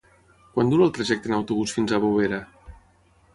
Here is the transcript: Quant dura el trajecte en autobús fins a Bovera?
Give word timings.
Quant 0.53 0.71
dura 0.71 0.87
el 0.89 0.93
trajecte 0.99 1.31
en 1.31 1.35
autobús 1.41 1.75
fins 1.77 1.93
a 1.93 2.01
Bovera? 2.07 2.41